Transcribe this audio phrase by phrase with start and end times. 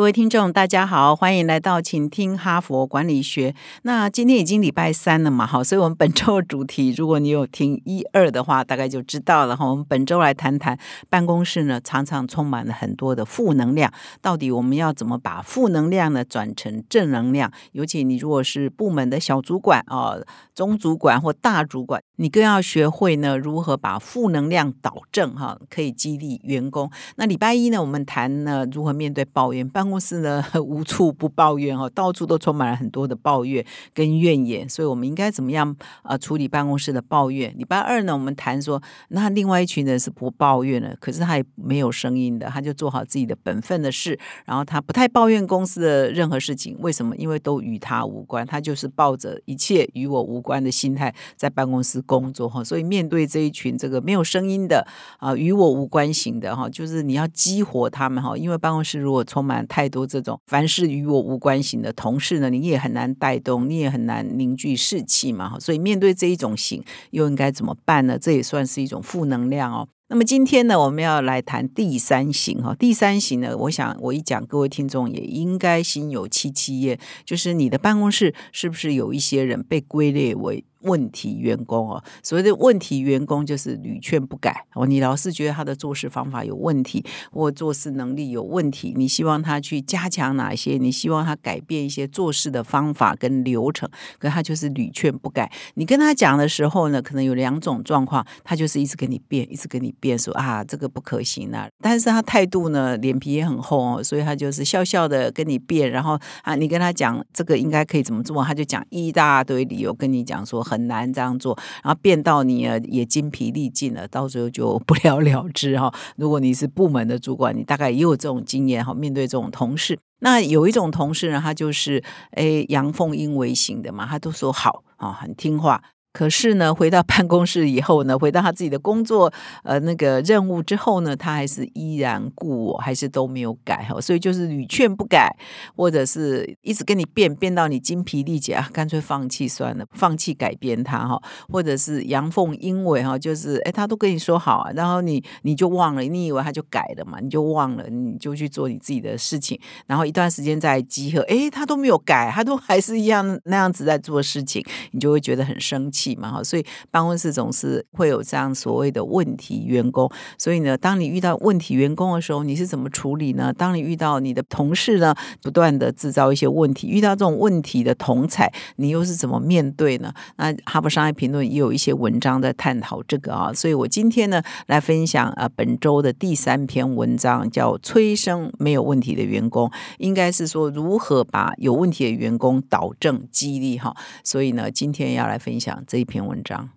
[0.00, 3.54] 各位听众，大家好，欢迎来到请听哈佛管理学。
[3.82, 9.66] 那今天已经礼拜三了嘛，好，所以我们本周的主题，如果你有听一二的话，大概就知道了哈。
[9.66, 10.78] 我们本周来谈谈
[11.10, 17.52] 办公室呢，常常充满了很多的负能量，到底我们要怎么把负能量呢转成正能量？
[17.72, 20.16] 尤其你如果是部门的小主管啊、
[20.54, 26.90] 中主管或大主管，你更要学会呢如何把负能量导正哈，可以激励员工。
[27.16, 29.66] 那礼拜一呢，我们谈呢如何面对抱怨。
[29.66, 37.56] 办公室呢 无处不抱怨哦，到处都充满了很多的抱怨跟怨言，所以我们应该怎么样呃处理办公室的抱怨？
[37.56, 47.16] 礼拜二呢，我们谈说，那另外一群人是不抱怨的，可是他也没有声音的，他就做好自己的本分的事，然后他不太抱怨公司的任何事情，为什么？
[47.16, 54.84] 因为都与他无关，他就是抱着一切与我无关的心态在办公室工作哈，所以面对这一群这个没有声音的
[55.18, 65.60] 啊与我无关型的哈，就是你要激活他们哈，因为办公室如果充满太多这种凡事与我无关型的同事呢，你也很难带动，你也很难凝聚士气嘛哈。
[65.60, 68.18] 所以面对这一种型，又应该怎么办呢？
[68.18, 69.86] 这也算是一种负能量哦。
[70.12, 72.74] 那么今天呢，我们要来谈第三型哈。
[72.74, 80.64] 第三型呢，我想我一讲，各位听众也应该心有戚戚焉，就是你的办公室是不是有一些人被归类为？
[80.82, 84.86] 问题员工哦，所谓的问题员工就是屡劝不改哦。
[84.86, 90.78] 你老是觉得他的做事方法有问题，或做事能力有问题，你希望他去加强哪些？
[90.78, 93.86] 你希望他改变一些做事的方法跟流程，
[94.18, 95.52] 可他就是屡劝不改。
[95.74, 101.68] 你跟他讲的时候呢，可能有两种状况，他就是一直跟你变，一直跟你变，说啊这个不可行啊。
[101.82, 110.60] 但是他态度呢，脸皮也很厚哦，所以他就是笑笑的跟你变，然后啊你跟他讲这个应该可以怎么做，他就讲一大堆理由跟你讲说。
[110.70, 115.92] 很难这样做，然后变到你也精疲力尽了，到最后就不了了之哈。
[116.16, 118.94] 如果你是部门的主管，你大概也有这种经验哈。
[118.94, 122.00] 面对这种同事，那有一种同事呢，他就是
[122.36, 125.82] 诶阳奉阴违型的嘛，他都说好啊，很听话。
[126.12, 129.32] 可是呢，回到办公室以后呢，回到他自己的工作
[129.62, 135.30] 呃那个任务之后呢，他还是依然故我，还是都没有改哈，所以就是屡劝不改，
[135.76, 149.56] 或者是一直跟你变，变到你精疲力竭啊，干脆放弃算了，放弃改变他哈，或者是阳奉阴违哈，就是哎他都跟你说好啊，然后你你就忘了，你以为他就改了嘛，你就忘了，你就去做你自己的事情，
[149.86, 154.60] 然后一段时间再集合，哎他都没有改，他都还是一样那样子在做事情，
[154.90, 155.99] 你就会觉得很生气。
[156.16, 160.10] 嘛哈，所以办公室总是会有这样所谓的问题员工。
[160.38, 163.52] 所以呢，当你遇到问题员工的时候，你是怎么处理呢？
[163.52, 170.12] 当你遇到你的同事呢，不断的制造一些问题，遇到这种问题的同才，你又是怎么面对呢？
[170.36, 173.52] 那哈佛商业评论也有一些文章在探讨这个啊。
[173.52, 183.94] 所以我今天呢，来分享呃本周的第三篇文章，叫“催生没有问题的员工”，应该是说如何把有问题的员工导正激励哈。
[184.24, 185.82] 所以呢，今天要来分享。
[185.90, 186.70] 这一篇文章，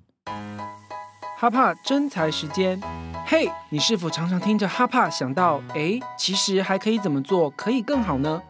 [1.37, 2.81] 哈帕真才时间。
[3.27, 8.41] 嘿，你是否常常听着哈帕想到，哎，其实还可以怎么做可以更好呢？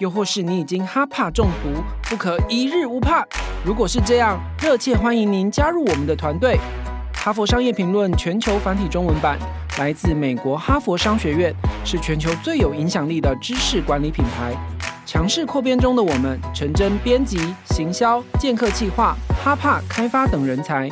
[0.00, 3.22] 又或是你已经哈帕中毒，不可一日无帕？
[3.62, 6.58] 如果是这样，热切欢迎您加入我们的团队。
[7.12, 9.38] 哈佛商业评论全球繁体中文版
[9.76, 11.54] 来自美国哈佛商学院，
[11.84, 14.56] 是全球最有影响力的知识管理品牌。
[15.10, 17.38] 强势扩编中的我们，陈真编辑、
[17.70, 20.86] 行销、剑客计划、哈帕开发等人才。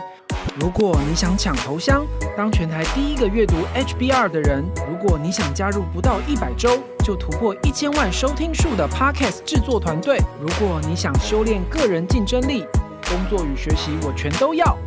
[0.58, 2.02] 如果你想抢头香，
[2.34, 12.64] 当全台第一个阅读 HBR 的人；如果你想加入不到一百周就突破一千万收听数的 Podcast 制作团队；如果你想修炼个人竞争力，
[13.10, 14.78] 工作与学习我全都要。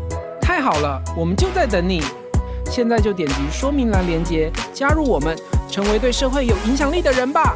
[0.41, 2.01] 太好了，我们就在等你。
[2.65, 5.37] 现在就点击说明栏链接，加入我们，
[5.69, 7.53] 成为对社会有影响力的人吧。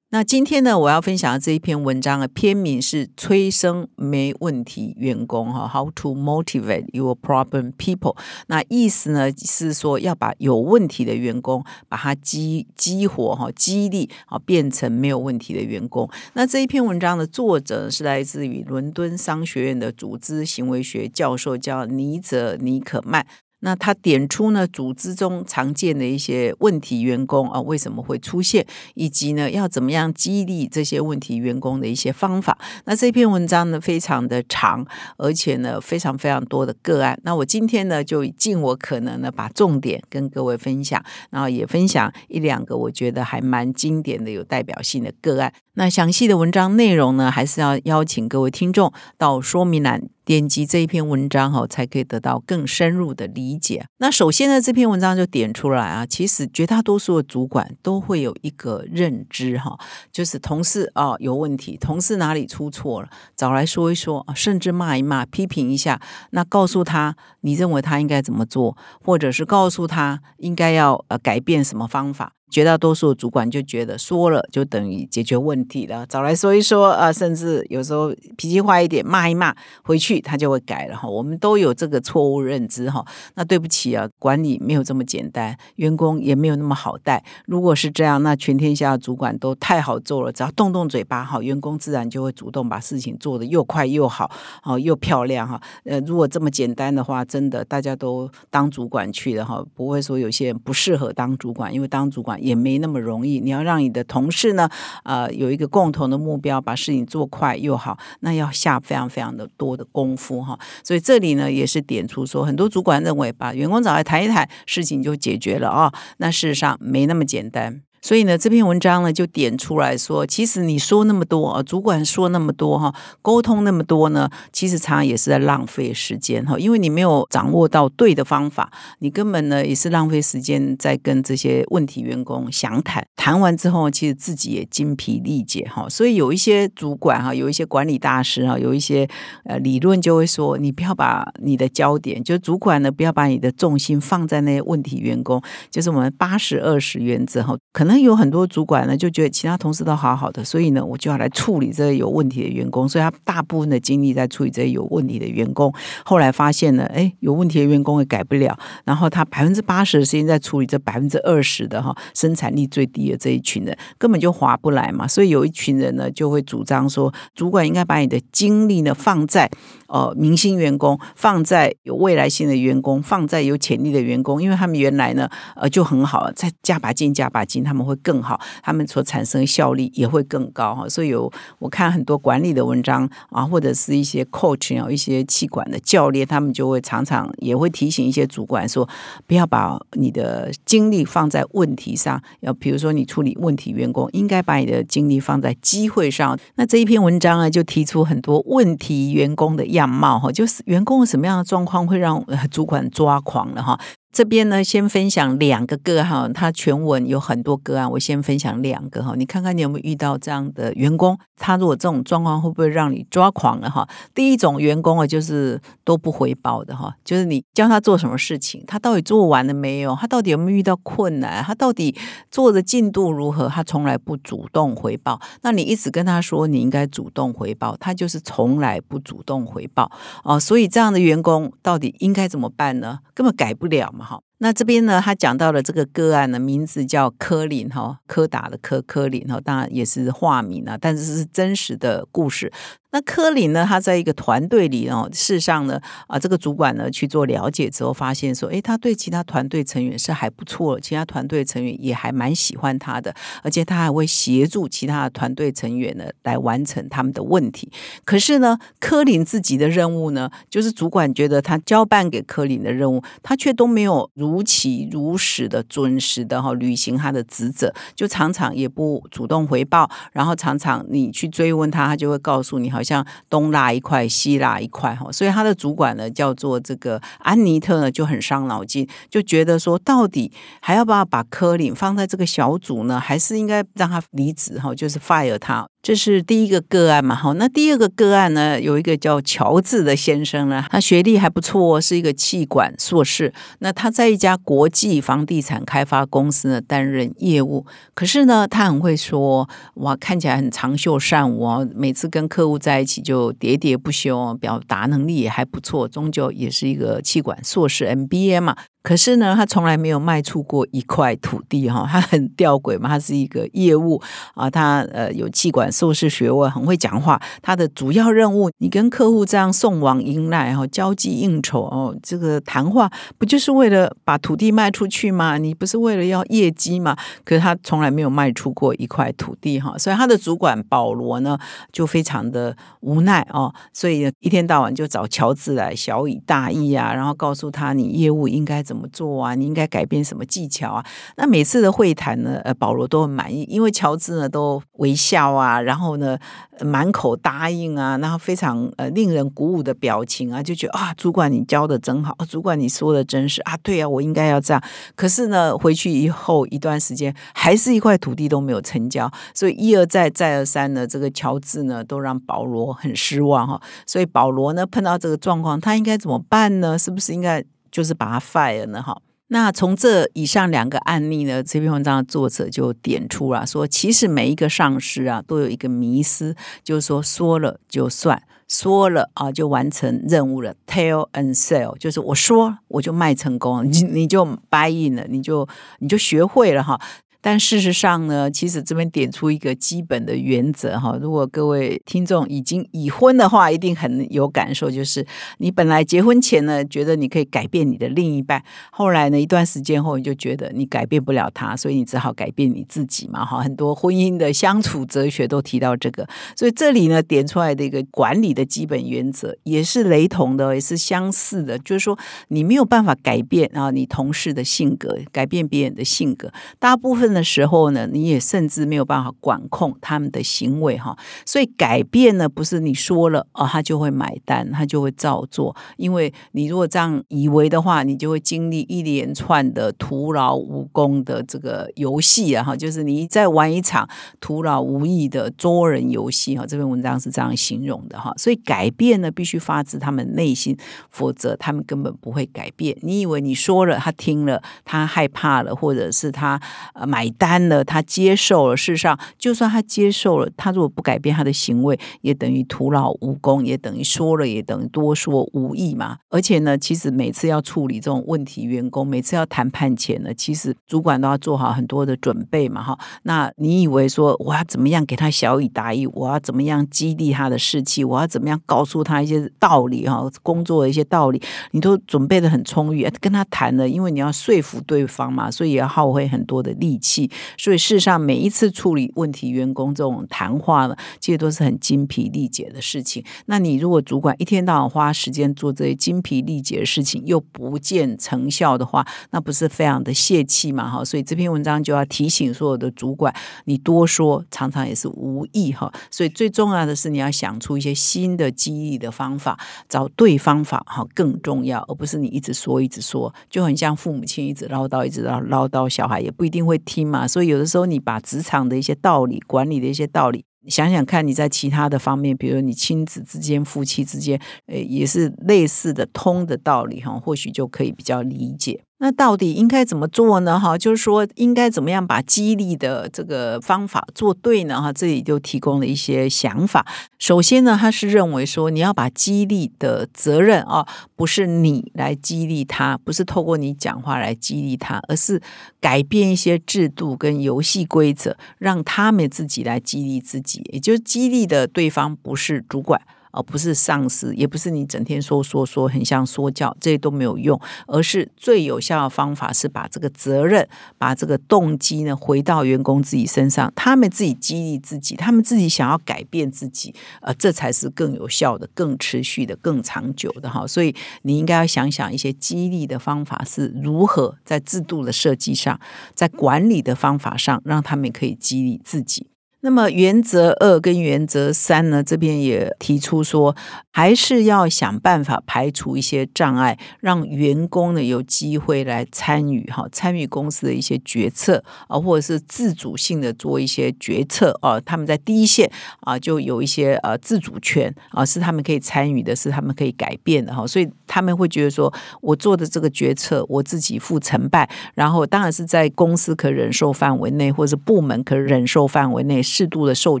[0.16, 8.16] 那今天呢，我要分享的这一篇文章的篇名是“催生没问题员工”哈，How to motivate your problem people。
[8.46, 16.08] 那意思呢是说要把有问题的员工把它激激活哈，激励啊，变成没有问题的员工。
[16.32, 23.26] 那这一篇文章的作者是来自于伦敦商学院的组织行为学教授，叫尼泽尼可曼。
[23.60, 32.58] 那他点出呢，组织中常见的一些问题员工啊，为什么会出现，以及呢，要怎么样激励这些问题员工的一些方法。
[32.84, 34.86] 那这篇文章呢，非常的长，
[35.16, 37.18] 而且呢，非常非常多的个案。
[37.24, 45.52] 那我今天呢，就尽我可能呢，把重点跟各位分享，然后也分享一两个我觉得还蛮经典的、有代表性的个案。
[45.74, 50.08] 那详细的文章内容呢，还是要邀请各位听众到说明栏。
[50.26, 53.86] 点击这一篇文章哈，才可以得到更深入的理解。
[53.98, 59.78] 那首先呢，这篇文章就点出来啊，其实绝大多数的主管都会有一个认知哈，
[60.10, 66.00] 就是同事啊有问题，同事哪里出错了，找来说一说，甚至骂一骂，批评一下，
[66.30, 72.32] 那告诉他你认为他应该怎么做，或者是告诉他应该要呃改变什么方法。
[72.48, 81.08] 绝大多数主管就觉得说了就等于解决问题了，找来说一说啊，甚至有时候脾气坏一点骂一骂，回去他就会改了哈。
[81.08, 83.04] 我们都有这个错误认知哈。
[83.34, 87.22] 那对不起啊，管理没有这么简单，员工也没有那么好带。
[87.46, 94.30] 如果是这样，那全天下的主管都太好做了，只要动动嘴巴哈，员工自然就会主动把事情做得又快又好，
[94.62, 95.60] 哦又漂亮哈。
[95.84, 102.35] 呃，如果这么简单的话，真的大家都当主管去了哈，不会说有些人不适合当主管，因为当主管。
[102.38, 103.40] 也没那么容易。
[103.40, 104.68] 你要让你的同事呢，
[105.04, 110.58] 呃，有一个共同的目标，把事情做快又好，那要下非常非常的多的功夫哈。
[110.84, 115.92] 所以这里呢，也是点出说，很多主管认为把员工找来谈一谈，事情就解决了啊。
[116.18, 117.85] 那事实上没那么简单。
[118.00, 128.70] 所以呢，这篇文章呢就点出来说，其实你说那么多啊，主管说那么多哈，沟通那么多呢，其实常常也是在浪费时间哈，因为你没有掌握到对的方法，
[129.00, 133.04] 你根本呢也是浪费时间在跟这些问题员工详谈。
[133.16, 135.88] 谈完之后，其实自己也精疲力竭哈。
[135.88, 139.08] 所以有一些主管哈，有一些管理大师哈，有一些
[139.44, 148.06] 呃理论就会说，你不要把你的焦点，就主管呢不要把你的重心放在那些问题员工，就是我们八十二十原则哈，可可能。
[148.06, 155.74] 有很多主管呢，就觉得其他同事都好好的，所以呢，我就要来处理这些有问题的员工，所以他大部分的精力在处理这些有问题的员工。
[156.04, 165.08] 后来发现呢，哎，有问题的员工也改不了，然后他百分之八十的时间在处理这百分之二十的哈生产力最低的这一群人，根本就划不来嘛。
[165.08, 169.50] 所以有一群人呢，就会主张说，主管应该把你的精力呢放在。
[169.88, 180.88] 呃，明星员工放在有未来性的员工，放在有潜力的员工，因为他们原来呢，呃，就很好，再加把劲，加把劲，他们会更好，他们所产生的效率也会更高哈。
[180.88, 181.30] 所以有
[181.60, 188.88] 我看很多管理的文章啊，或者是一些 coach 啊，一些气管的教练，他们就会常常也会提醒一些主管说，
[189.26, 196.36] 不要把你的精力放在问题上，要比如说你处理问题员工，应该把你的精力放在机会上。
[196.56, 199.75] 那这一篇文章啊，就提出很多问题员工的。
[199.76, 203.78] 样貌哈，就是员工什么样的状况会让主管抓狂了哈。
[204.16, 213.86] 这边呢，先分享两个个案，他全文有很多个案，我先分享两个哈，你看看你有没有遇到这样的员工，他如果这种状况会不会让你抓狂了哈？
[214.14, 219.94] 第一种员工啊，就是都不回报的哈，就是你教他做什么事情，他到底做完了没有？
[220.00, 221.44] 他到底有没有遇到困难？
[221.44, 221.94] 他到底
[222.30, 223.50] 做的进度如何？
[223.50, 225.20] 他从来不主动回报。
[225.42, 229.92] 那你一直跟他说你应该主动回报，他就是从来不主动回报
[230.24, 230.40] 哦。
[230.40, 233.00] 所以这样的员工到底应该怎么办呢？
[233.12, 234.05] 根本改不了嘛。
[234.38, 242.52] 那这边呢，他讲到了这个个案的名字叫柯林哈，柯达的柯柯林哈，当然也是化名啊，但是是真实的故事。
[242.92, 243.66] 那柯林呢？
[243.68, 257.70] 他在一个团队里哦，事实上呢，啊，这个主管呢去做了解之后，发现说，哎，他对其他团队成员是还不错，其他团队成员也还蛮喜欢他的，而且他还会协助其他的团队成员呢来完成他们的问题。
[258.04, 272.86] 可是呢，柯林自己的任务呢，就是主管觉得他交办给柯林的任务，他却都没有如期如实的准时的哈履行他的职责，就常常也不主动回报，然后常常你去追问他，他就会告诉你好。
[272.86, 280.30] 像东拉一块西拉一块哈，所以他的主管呢叫做这个安妮特呢就很伤脑筋，就觉得说到底
[280.60, 285.66] 还要不要把柯林放在这个小组呢，还是应该让他离职哈，就是 fire 他。
[285.86, 293.32] 这是第一个个案嘛，好，那第二个个案呢，有一个叫乔治的先生呢，他学历还不错，是一个气管硕士。
[293.60, 297.64] 那他在一家国际房地产开发公司呢担任业务，
[297.94, 308.56] 可是呢，他很会说，哇，看起来很长袖善舞哦，每次跟客户在一起就喋喋不休，表达能力也还不错，终究也是一个气管硕士 MBA 嘛。
[308.86, 314.00] 可是呢，他从来没有卖出过一块土地哈，他很吊诡嘛，他是一个业务
[314.34, 317.20] 啊，他呃有气管硕士学位，很会讲话。
[317.42, 322.88] 他的主要任务，你跟客户这样送往迎来哈，交际应酬哦，这个谈话
[323.18, 325.36] 不就是为了把土地卖出去吗？
[325.36, 326.96] 你不是为了要业绩吗？
[327.24, 331.36] 可是他从来没有卖出过一块土地哈，所以他的主管保罗呢
[331.72, 339.34] 就非常的无奈哦，所以一天到晚就找乔治来小以大义啊，然后告诉他你业务应该怎么怎么做啊？
[339.34, 340.84] 你应该改变什么技巧啊？
[341.16, 346.18] 那每次的会谈呢，呃，保罗都很满意，因为乔治呢都微笑啊，然后呢
[346.60, 354.62] 满口答应啊，然后非常呃令人鼓舞的表情啊，就觉得啊，主管你教的真好，主管你说的真是啊，对啊，我应该要这样。
[354.94, 363.58] 可是呢，回去以后一段时间，还是一块土地都没有成交，所以一而再再而三的这个乔治呢，都让保罗很失望哈。
[363.86, 366.78] 所以保罗呢碰到这个状况，他应该怎么办呢？
[366.78, 367.42] 是不是应该？
[367.76, 369.02] 就是把它 fire 呢，哈。
[369.26, 385.46] 那从这以上两个案例呢，这篇文章的作者就点出了说，其实每一个上司啊，都有一个迷思，就是说说了就算，说了啊就完成任务了，tell and sell，就是我说我就卖成功，你你就 buy in 了，你就
[385.80, 386.80] 你就学会了哈。
[387.26, 390.96] 但事实上呢，其实这边点出一个基本的原则哈。
[391.02, 395.04] 如果各位听众已经已婚的话，一定很有感受，就是
[395.38, 398.40] 你本来结婚前呢，觉得你可以改变你的另一半，
[398.70, 403.24] 后来呢，一段时间后，你就觉得你改变不了他，所以你只好改变你自己嘛。
[403.24, 406.06] 哈，很多婚姻的相处哲学都提到这个，
[406.36, 417.15] 所以这里呢点出来的一个管理的基本原则，也是雷同的，也是相似的，就是说你没有办法改变啊，你同事的性格，改变别人的性格，大部分。
[417.16, 420.94] 的时候呢，你也甚至没有办法管控他们的行为哈，
[421.24, 425.56] 所以改变呢，不是你说了哦，他就会买单，他就会照做。
[425.78, 433.88] 因为你如果这样以为的话，你就会经历一连串的徒劳无功的这个游戏啊哈，就是你在玩一场
[434.20, 436.44] 徒劳无益的捉人游戏哈。
[436.46, 440.54] 这篇文章是这样形容的哈，所以改变呢，必须发自他们内心，
[440.90, 442.76] 否则他们根本不会改变。
[442.82, 446.38] 你以为你说了，他听了，他害怕了，或者是他
[446.74, 447.05] 呃买。
[447.10, 448.56] 单了，他接受了。
[448.56, 455.98] 事实上，就算他接受了，他如果不改变他的行为，也等于徒劳无功，也等于说了，也等于多说无益嘛。
[456.08, 462.62] 而且呢，其实每次要处理这种问题，员工每次要谈判前呢，其实主管都要做好很多的准备嘛。
[462.62, 471.20] 哈，那你以为说我要怎么样给他小以大意，我要怎么样激励他的士气，我要怎么样告诉他一些道理哈，工作的一些道理，
[471.50, 476.85] 你都准备的很充裕，跟他谈了，因为你要说服对方嘛，所以也要耗费很多的力气。
[476.86, 483.04] 气所以，事实上，每一次处理问题员工这种谈话呢，其实都是很精疲力竭的事情。
[483.26, 490.70] 那你如果主管一天到晚花时间做这些精疲力竭的事情，又不见成效的话，那不是非常的泄气嘛？
[490.70, 493.12] 哈，所以这篇文章就要提醒所有的主管，
[493.46, 495.72] 你多说常常也是无益哈。
[495.90, 499.38] 所以最重要的是，你要想出一些新的激励的方法，
[499.68, 507.06] 找对方法哈更重要，而不是你一直说一直说，就很像父母亲一直唠叨一直唠唠叨，小孩也不一定会听嘛。
[507.06, 518.62] 所以有的时候，你把职场的一些道理、管理的一些道理，想想看，你在其他的方面，比如你亲子之间、夫妻之间，诶，也是类似的通的道理哈，或许就可以比较理解。
[518.78, 520.38] 那到底应该怎么做呢？
[520.38, 524.60] 哈，就是说应该怎么样把激励的这个方法做对呢？
[524.60, 526.66] 哈，这里就提供了一些想法。
[526.98, 535.22] 首先呢，他是认为说你要把激励的责任啊，不是你来激励他，不是透过你讲话来激励他，而是
[535.58, 540.42] 改变一些制度跟游戏规则，让他们自己来激励自己。
[540.52, 542.78] 也就是激励的对方不是主管。
[543.16, 547.40] 而不是上司，也不是你整天说说说，很像说教，这些都没有用。
[547.66, 550.46] 而是最有效的方法是把这个责任、
[550.78, 560.46] 把这个动机呢，回到员工自己身上，他们自己激励自己，他们自己想要改变自己，呃，这才是更有效的、更持续的、更长久的哈。
[560.46, 565.58] 所以你应该要想想一些激励的方法是如何在制度的设计上，
[565.94, 569.06] 在管理的方法上，让他们可以激励自己。
[569.46, 571.80] 那么原则二跟原则三呢？
[571.80, 573.36] 这边也提出说，
[573.70, 584.60] 还是要想办法排除一些障碍，让员工呢有机会来参与哈，参与公司的一些决策啊，或者是自主性的做一些决策啊。
[584.62, 585.48] 他们在第一线
[585.82, 590.44] 啊，就有一些呃自主权啊，是他们可以参与的，是他们可以改变的哈。
[590.44, 599.22] 所以他们会觉得说，我做的这个决策，我自己负成败，然后当然是在公司可忍受范围内，或者是部门可忍受范围内。
[599.36, 600.00] 适度的授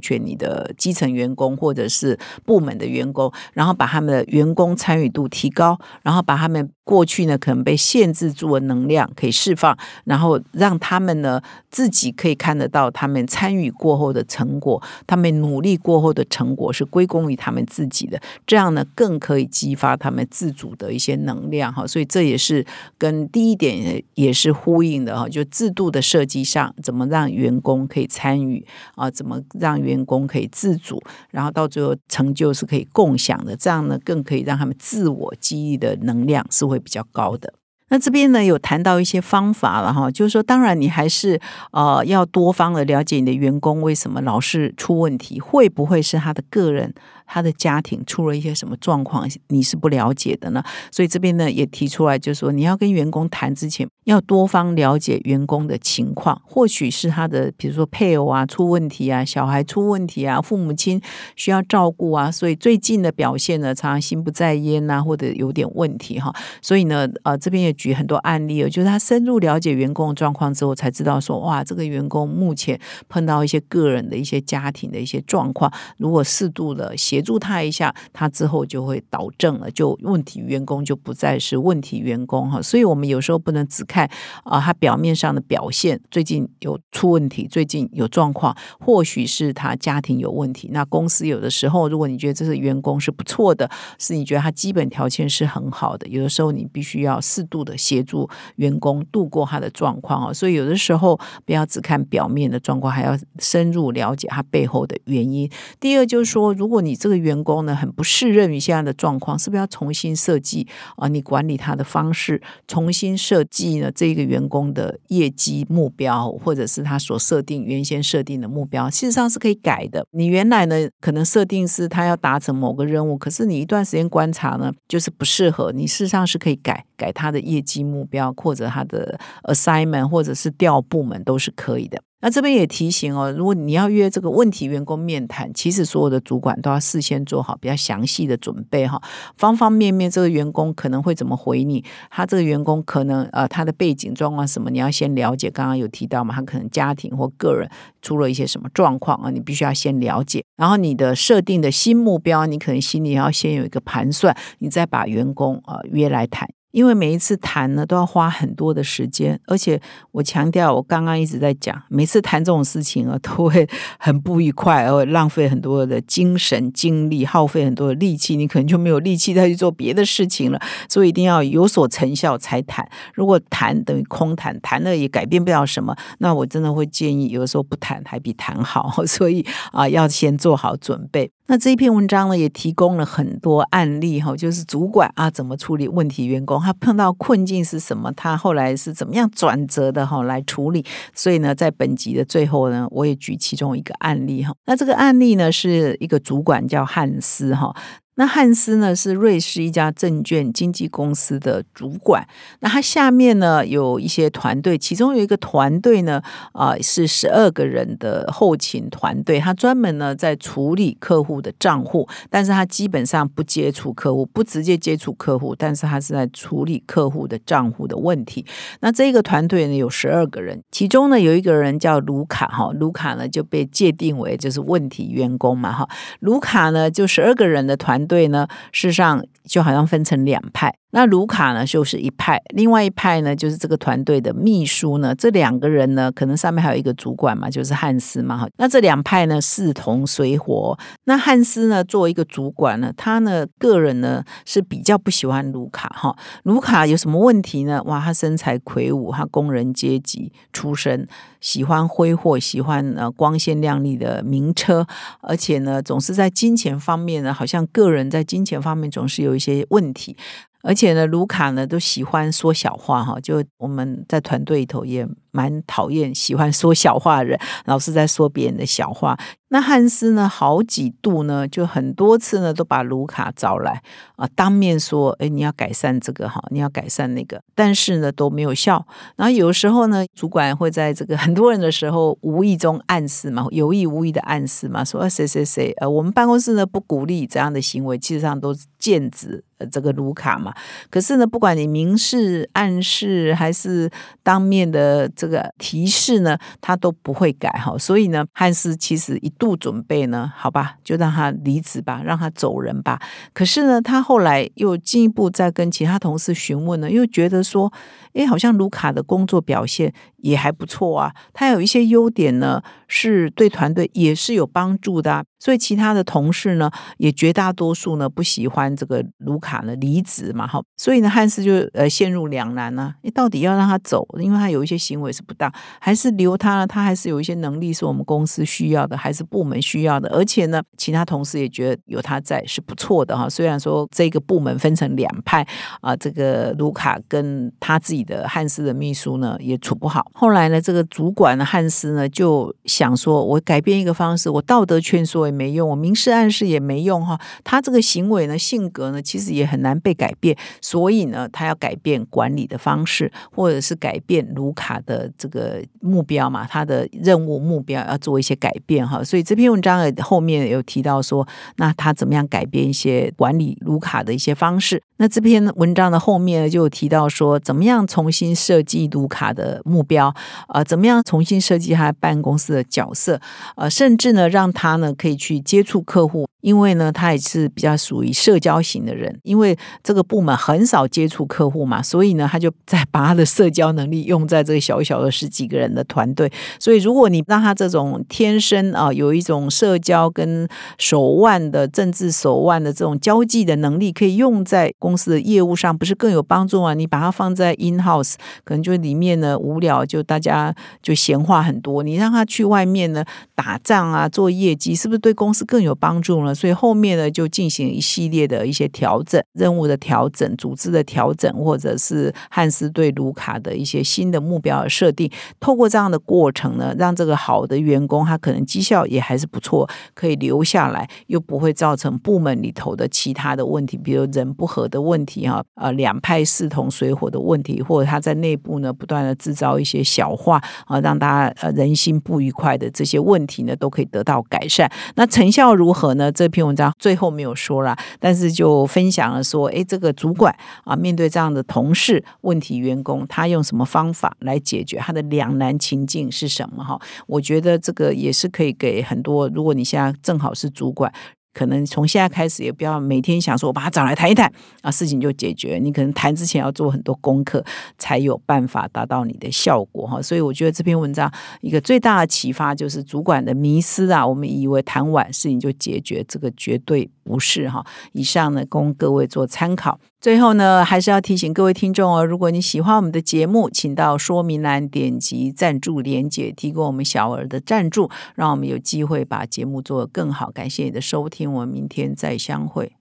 [0.00, 21.84] 权你的基层员工或者是部门的员工，然后把他们的员工参与度提高，然后把他们过去呢可能被限制住的能量可以释放，然后让他们呢自己可以看得到他们参与过后的成果，他们努力过后的成果是归功于他们自己的，这样呢更可以激发他们自主的一些能量哈。
[21.84, 22.64] 所以这也是
[22.96, 28.64] 跟第一点也是呼应的哈，就制度的设计上怎么让员工可以参与
[28.94, 31.02] 啊，怎么让员工可以自主，
[31.32, 36.75] 然后到最后成就是可以共享的，这样呢更可以让他们自我激励的能量是会。
[36.76, 37.54] 会比较高的。
[37.88, 41.40] 那这边呢有谈到一些方法了哈，就是说，当然你还是
[41.70, 46.92] 呃要多方的了解你的员工为什么老是出问题，会不会是他的个人。
[47.26, 50.62] 他的家庭出了一些什么状况，你是不了解的呢？
[50.90, 56.40] 所以这边呢也提出来，就是说你要跟员工谈之前，要多方了解员工的情况。
[56.44, 61.00] 或许是他的，比如说配偶啊出问题啊，小孩出问题啊，父母亲
[61.34, 66.34] 需要照顾啊，所以最近的表现呢，常常心不在焉呐，或者有点问题哈。
[66.62, 72.78] 所以呢，呃，这边也举很多案例，就是他深入了解员工的状况之后，才知道说，哇，这个员工目前
[73.08, 82.60] 碰到一些个人的一些家庭的一些状况，如果适度的协协助他一下，他之后就会导正了，就问题员工就不再是问题员工哈。
[82.60, 84.06] 所以，我们有时候不能只看
[84.44, 90.68] 啊，他表面上的表现，最近有出问题，最近有状况，或许是他家庭有问题。
[90.72, 100.32] 那公司有的时候，如果你觉得这是员工是不错的，是你觉得他基本条件是很好的，有的时候你必须要适度的协助员工度过他的状况啊。
[100.34, 105.50] 所以，有的时候不要只看表面的状况，还要深入了解他背后的原因。
[105.80, 111.06] 第二就是说，如果你这这个员工呢很不适任于现在的状况，是不是要重新设计啊？
[111.06, 113.92] 你管理他的方式，重新设计呢？
[113.94, 120.04] 这个员工的业绩目标，或者是他所设定原先设定的目标，事实上是可以改的。
[120.10, 125.70] 你原来呢可能设定是他要达成某个任务，可是你一段时间观察呢，就是不适合。
[125.70, 132.02] 你事实上是可以改改他的业绩目标，或者他的 assignment，或者是调部门都是可以的。
[132.26, 139.00] 那这边也提醒哦，如果你要约这个问题员工面谈，其实所有的主管都要事先做好比较详细的准备哈，
[139.36, 145.48] 方方面面这个员工可能会怎么回你，他这个员工可能呃他的背景状况什么，你要先了解。
[145.48, 147.70] 刚刚有提到嘛，他可能家庭或个人
[148.02, 150.42] 出了一些什么状况啊，你必须要先了解。
[150.56, 156.48] 然后你的设定的新目标，你可能心里要先有一个盘算，你再把员工呃约来谈。
[156.76, 159.80] 因为每一次谈呢，都要花很多的时间，而且
[160.12, 163.66] 我强调，我刚刚一直在讲，每次谈这种事情啊，都会
[163.98, 170.60] 很不愉快，而浪费很多的精神精力，耗费很多的力气，你可能就没有力气再去做别的事情了。
[170.86, 172.86] 所以一定要有所成效才谈。
[173.14, 178.92] 如果谈等于空谈，谈了也改变不了什么，那我真的会建议，有的时候不谈还比谈好。
[179.08, 181.30] 所以啊，要先做好准备。
[181.48, 190.84] 那这一篇文章呢，也提供了很多案例哈，就是主管啊怎么处理问题员工，他碰到困境是什么，他后来是怎么样转折的哈来处理。
[191.14, 194.52] 所以呢，在本集的最后呢，我也举其中一个案例哈。
[194.66, 197.74] 那这个案例呢，是一个主管叫汉斯哈。
[198.16, 202.26] 那汉斯呢是瑞士一家证券经纪公司的主管，
[202.60, 218.46] 那他下面呢有一些团队，其中有一个团队呢啊是十二个人的后勤团队，他专门呢在处理客户的账户，但是他基本上不接触客户，不直接接触客户，但是他是在处理客户的账户的问题。
[218.80, 225.86] 那这个团队呢有十二个人，其中呢有一个人叫卢卡哈，卢卡呢就被界定为就是问题员工嘛哈，
[226.20, 228.05] 卢卡呢就十二个人的团。
[228.06, 230.74] 队呢，事实上就好像分成两派。
[230.90, 235.14] 那卢卡呢，就是一派；另外一派呢，就是这个团队的秘书呢。
[235.14, 238.38] 这两个人呢，可能上面还有一个主管嘛，就是汉斯嘛。
[238.38, 240.78] 哈，那这两派呢，势同水火。
[241.04, 245.88] 那汉斯呢，作为一个主管呢，他呢，个人呢是比较不喜欢卢卡。
[245.94, 247.82] 哈，卢卡有什么问题呢？
[247.84, 251.06] 哇，他身材魁梧，他工人阶级出身，
[251.46, 254.84] 喜欢挥霍，喜欢呃光鲜亮丽的名车，
[255.20, 260.16] 而且呢，总是在金钱方面呢，好像个人在金钱方面总是有一些问题。
[260.62, 265.06] 而且呢，卢卡呢都喜欢说小话哈，就我们在团队里头也。
[265.36, 269.18] 蛮讨厌喜欢说小话的人，老是在说别人的小话。
[269.48, 273.80] 那汉斯呢，好几度呢，就很多次呢，都把卢卡找来
[274.16, 278.84] 啊，当面说：“哎，你要改善这个哈，你要改善那个。”但是呢，都没有效。
[279.14, 290.52] 然后有时候呢，主管会在这个很多人的时候，无意中暗示嘛，有意无意的暗示嘛，说：“谁谁谁，呃，我们办公室呢不鼓励这样的行为，其实上都是剑指这个卢卡嘛。”
[290.90, 293.88] 可是呢，不管你明示暗示还是
[294.24, 295.08] 当面的。
[295.26, 297.76] 这个提示呢，他都不会改哈。
[297.76, 303.00] 所以呢，汉斯其实一度准备呢，好吧，就让他离职吧，让他走人吧。
[303.32, 307.72] 可是呢，他后来又进一步再跟其他同事询问呢，又觉得说，
[308.14, 309.92] 哎，好像卢卡的工作表现
[310.26, 315.24] 也还不错啊，他有一些优点呢，是对团队也是有帮助的啊。
[315.38, 326.66] 所以其他的同事呢，也绝大多数呢不喜欢这个卢卡呢离职嘛，哈，所以呢汉斯就呃陷入两难呢，你到底要让他走，因为他有一些行为是不当，还是留他呢？
[326.66, 333.28] 他还是有一些能力是我们公司需要的，还是部门需要的，而且呢，其他同事也觉得有他在是不错的哈。
[333.28, 335.46] 虽然说这个部门分成两派
[335.80, 340.10] 啊，这个卢卡跟他自己的汉斯的秘书呢也处不好。
[340.18, 345.26] 后来呢，这个主管汉斯呢就想说，我改变一个方式，我道德劝说。
[345.26, 347.20] 也没用，我明示暗示也没用哈。
[347.42, 350.36] 他这个行为呢，性格呢，其实也很难被改变。
[350.60, 359.02] 所以呢，他要改变管理的方式，或者是改变卢卡的这个目标嘛，他的任务目标要做一些改变哈。
[359.02, 361.26] 所以这篇文章的后面有提到说，
[361.56, 364.80] 那他怎么样改变一些管理卢卡的一些方式？
[364.98, 370.05] 那这篇文章的后面呢就提到说，怎么样重新设计卢卡的目标？
[370.48, 373.20] 呃，怎么样重新设计他办公室的角色？
[373.56, 375.16] 呃，甚至呢，让他呢可以。
[375.16, 376.26] 去接触客户。
[376.42, 386.30] 因为呢，他也是比较属于社交型的人，因为这个部门很少接触客户嘛，所以呢，他就 在把他的社交能力用在这个小小的十几个人的团队。
[386.60, 390.46] 所以，如果你让他这种天生啊有一种社交跟
[390.78, 396.74] 手腕的政治手腕的这种交际的能力，可以用在公司的业务上，不是更有帮助吗？
[396.74, 398.14] 你把它放在 in house，
[398.44, 401.82] 可能就里面呢无聊，就大家就闲话很多。
[401.82, 406.34] 你让他去外面呢打仗啊，做业绩，是不是对公司更有帮助呢？
[406.34, 415.10] 所以后面呢，就进行一系列的一些调整、任务的调整、组织的调整，或者是汉斯对卢卡的一些新的目标的设定。
[415.38, 434.70] 透过这样的过程呢，让这个好的员工他可能绩效也还是不错，可以留下来，又不会造成部门里头的其他的问题，比如人不和的问题哈，呃，两派势同水火的问题，或者他在内部呢不断的制造一些些小话啊，让大家呃人心不愉快的这些问题呢，都可以得到改善。
[434.96, 436.12] 那成效如何呢？
[436.12, 446.64] 这这篇文章最后没有说了，但是就分享了说，哎，这个主管啊，面对这样的同事、问题员工，他用什么方法来解决他的两难情境是什么？
[446.64, 450.92] 哈，我觉得这个也是可以给很多，如果你现在正好是主管。
[451.36, 455.58] 可能从现在开始也不要每天想说，我把他找来谈一谈啊，事情就解决。
[455.62, 457.44] 你可能谈之前要做很多功课，
[457.76, 460.00] 才有办法达到你的效果哈。
[460.00, 467.62] 所以我觉得这篇文章一个最大的启发就是主管的迷失啊，我们以为谈完事情就解决，这个绝对不是哈。
[467.92, 469.78] 以上呢，供各位做参考。
[469.98, 480.30] 最后呢，还是要提醒各位听众哦，如果你喜欢我们的节目，请到说明栏点击赞助连结，提供我们小额的赞助，让我们有机会把节目做得更好。
[480.30, 482.72] 感谢你的收听，我们明天再相会。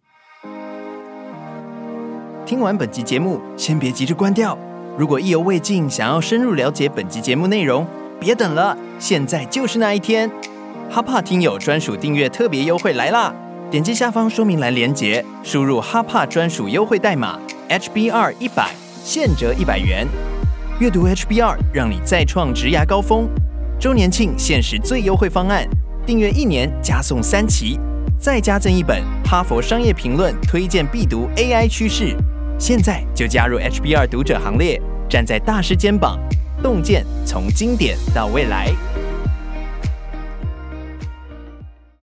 [2.45, 4.55] 听完本集节目，先别急着关掉。
[4.97, 7.87] 如果意犹未尽，想要深入了解本集节目内容，
[8.19, 10.29] 别等了，现在就是那一天。
[10.91, 13.33] 哈帕听友专属订阅特别优惠来啦！
[13.71, 18.69] 点击下方说明栏连接，输入哈帕专属优惠代码 HBR 一百，
[19.03, 20.07] 现折一百元。
[20.79, 23.27] 阅读 HBR，让你再创职涯高峰。
[23.79, 25.67] 周年庆限时最优惠方案，
[26.05, 27.79] 订阅一年加送三期，
[28.19, 32.15] 再加赠一本《哈佛商业评论》推荐必读 AI 趋势。
[32.59, 36.19] 现在就加入 HBR 读者行列，站在大师肩膀，
[36.61, 38.71] 洞见从经典到未来。